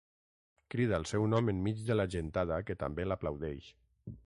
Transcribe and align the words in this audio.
Crida 0.75 0.95
el 0.99 1.05
seu 1.09 1.27
nom 1.33 1.51
enmig 1.53 1.83
de 1.91 1.99
la 1.99 2.07
gentada 2.15 2.59
que 2.71 2.79
també 2.85 3.09
l'aplaudeix. 3.09 3.69